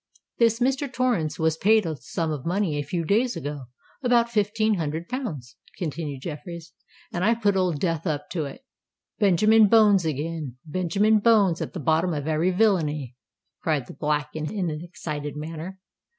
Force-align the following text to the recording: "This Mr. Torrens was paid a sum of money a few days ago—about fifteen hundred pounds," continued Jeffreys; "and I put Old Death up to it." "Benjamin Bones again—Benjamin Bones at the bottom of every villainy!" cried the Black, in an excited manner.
"This 0.39 0.59
Mr. 0.59 0.91
Torrens 0.91 1.37
was 1.37 1.57
paid 1.57 1.85
a 1.85 1.95
sum 1.95 2.31
of 2.31 2.43
money 2.43 2.75
a 2.75 2.81
few 2.83 3.05
days 3.05 3.35
ago—about 3.37 4.31
fifteen 4.31 4.73
hundred 4.73 5.07
pounds," 5.07 5.57
continued 5.77 6.23
Jeffreys; 6.23 6.73
"and 7.13 7.23
I 7.23 7.35
put 7.35 7.55
Old 7.55 7.79
Death 7.79 8.07
up 8.07 8.27
to 8.31 8.45
it." 8.45 8.65
"Benjamin 9.19 9.67
Bones 9.67 10.03
again—Benjamin 10.03 11.19
Bones 11.19 11.61
at 11.61 11.73
the 11.73 11.79
bottom 11.79 12.13
of 12.15 12.25
every 12.27 12.49
villainy!" 12.49 13.15
cried 13.61 13.85
the 13.85 13.93
Black, 13.93 14.29
in 14.33 14.45
an 14.71 14.79
excited 14.83 15.35
manner. 15.37 15.77